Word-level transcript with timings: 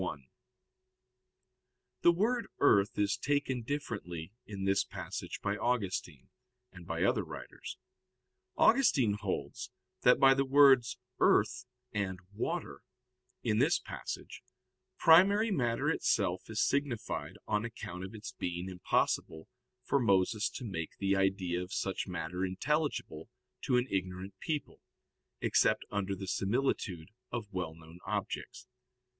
1: 0.01 0.25
The 2.01 2.11
word 2.11 2.47
earth 2.57 2.97
is 2.97 3.15
taken 3.15 3.61
differently 3.61 4.33
in 4.47 4.65
this 4.65 4.83
passage 4.83 5.39
by 5.43 5.55
Augustine, 5.55 6.29
and 6.71 6.87
by 6.87 7.03
other 7.03 7.23
writers. 7.23 7.77
Augustine 8.57 9.13
holds 9.13 9.69
that 10.01 10.19
by 10.19 10.33
the 10.33 10.43
words 10.43 10.97
"earth" 11.19 11.65
and 11.93 12.17
"water," 12.33 12.81
in 13.43 13.59
this 13.59 13.77
passage, 13.77 14.41
primary 14.97 15.51
matter 15.51 15.87
itself 15.87 16.49
is 16.49 16.63
signified 16.67 17.37
on 17.47 17.63
account 17.63 18.03
of 18.03 18.15
its 18.15 18.31
being 18.31 18.69
impossible 18.69 19.47
for 19.83 19.99
Moses 19.99 20.49
to 20.49 20.65
make 20.65 20.97
the 20.97 21.15
idea 21.15 21.61
of 21.61 21.71
such 21.71 22.07
matter 22.07 22.43
intelligible 22.43 23.29
to 23.65 23.77
an 23.77 23.85
ignorant 23.91 24.33
people, 24.39 24.81
except 25.41 25.85
under 25.91 26.15
the 26.15 26.27
similitude 26.27 27.09
of 27.31 27.53
well 27.53 27.75
known 27.75 27.99
objects. 28.03 28.65